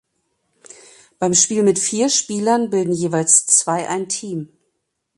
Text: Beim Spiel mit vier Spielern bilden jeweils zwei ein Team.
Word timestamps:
Beim 1.19 1.35
Spiel 1.35 1.61
mit 1.61 1.77
vier 1.77 2.09
Spielern 2.09 2.71
bilden 2.71 2.91
jeweils 2.91 3.45
zwei 3.45 3.87
ein 3.87 4.09
Team. 4.09 4.49